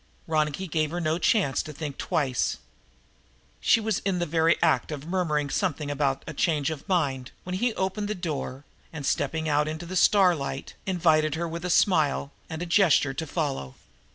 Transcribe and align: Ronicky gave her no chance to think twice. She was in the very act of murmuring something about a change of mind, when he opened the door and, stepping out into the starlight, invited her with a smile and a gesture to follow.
Ronicky 0.25 0.65
gave 0.65 0.89
her 0.89 0.99
no 0.99 1.19
chance 1.19 1.61
to 1.61 1.71
think 1.71 1.99
twice. 1.99 2.57
She 3.59 3.79
was 3.79 3.99
in 3.99 4.17
the 4.17 4.25
very 4.25 4.57
act 4.63 4.91
of 4.91 5.05
murmuring 5.05 5.51
something 5.51 5.91
about 5.91 6.23
a 6.25 6.33
change 6.33 6.71
of 6.71 6.89
mind, 6.89 7.29
when 7.43 7.53
he 7.53 7.75
opened 7.75 8.07
the 8.07 8.15
door 8.15 8.65
and, 8.91 9.05
stepping 9.05 9.47
out 9.47 9.67
into 9.67 9.85
the 9.85 9.95
starlight, 9.95 10.73
invited 10.87 11.35
her 11.35 11.47
with 11.47 11.63
a 11.65 11.69
smile 11.69 12.31
and 12.49 12.63
a 12.63 12.65
gesture 12.65 13.13
to 13.13 13.27
follow. 13.27 13.75